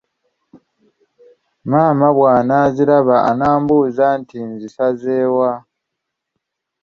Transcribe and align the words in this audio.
Maama 1.69 2.07
bw'anaaziraba 2.17 3.15
anambuuza 3.29 4.05
nti 4.19 4.37
nzisanze 4.51 5.15
wa? 5.37 5.51